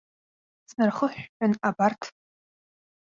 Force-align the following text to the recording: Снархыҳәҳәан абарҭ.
Снархыҳәҳәан 0.69 1.53
абарҭ. 1.67 2.01